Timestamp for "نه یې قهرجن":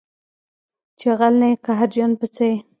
1.41-2.11